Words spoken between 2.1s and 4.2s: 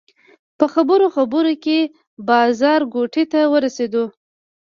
بازارګوټي ته ورسېدو.